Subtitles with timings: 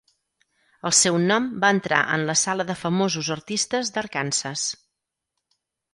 [0.89, 4.65] El seu nom va entrar en la Sala de Famosos Artistes d'Arkansas.